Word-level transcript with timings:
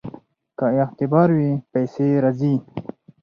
که 0.57 0.65
اعتبار 0.79 1.29
وي 1.37 1.51
پیسې 1.71 2.07
راځي. 2.23 2.55